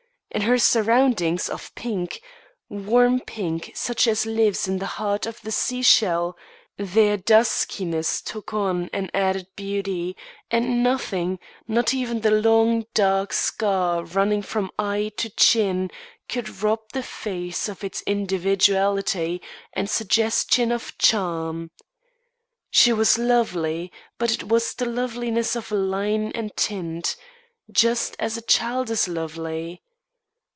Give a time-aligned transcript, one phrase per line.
[0.33, 2.21] In her surroundings of pink
[2.69, 6.37] warm pink, such as lives in the heart of the sea shell
[6.77, 10.15] their duskiness took on an added beauty;
[10.49, 11.37] and nothing,
[11.67, 15.91] not even the long, dark scar running from eye to chin
[16.29, 19.41] could rob the face of its individuality
[19.73, 21.71] and suggestion of charm.
[22.69, 27.17] She was lovely; but it was the loveliness of line and tint,
[27.69, 29.81] just as a child is lovely.